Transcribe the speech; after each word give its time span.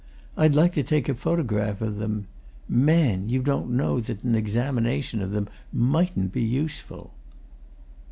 I'd 0.35 0.55
like 0.55 0.73
to 0.73 0.81
take 0.83 1.07
a 1.09 1.13
photograph 1.13 1.79
of 1.79 1.97
them. 1.97 2.25
Man! 2.67 3.29
you 3.29 3.43
don't 3.43 3.69
know 3.69 3.99
that 3.99 4.23
an 4.23 4.33
examination 4.33 5.21
of 5.21 5.29
them 5.29 5.47
mightn't 5.71 6.31
be 6.31 6.41
useful." 6.41 7.13